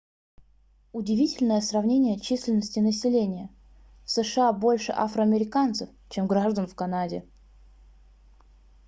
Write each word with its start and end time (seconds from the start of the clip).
удивительное 0.93 1.61
сравнение 1.61 2.19
численности 2.19 2.79
населения 2.79 3.51
в 4.03 4.09
сша 4.09 4.51
больше 4.51 4.91
афроамериканцев 4.93 5.89
чем 6.09 6.25
граждан 6.25 6.65
в 6.65 6.73
канаде 6.73 7.23